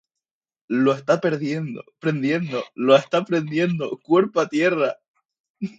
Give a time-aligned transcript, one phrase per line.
[0.67, 1.83] ¡Lo esta prendiendo!¡
[2.73, 4.95] lo esta prendiendo!¡ cuerpo a tierra!